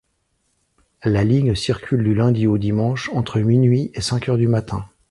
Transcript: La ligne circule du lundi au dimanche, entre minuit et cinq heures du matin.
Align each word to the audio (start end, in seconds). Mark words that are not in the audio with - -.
La 1.03 1.23
ligne 1.23 1.53
circule 1.53 2.03
du 2.03 2.15
lundi 2.15 2.47
au 2.47 2.57
dimanche, 2.57 3.11
entre 3.13 3.37
minuit 3.39 3.91
et 3.93 4.01
cinq 4.01 4.29
heures 4.29 4.37
du 4.39 4.47
matin. 4.47 4.83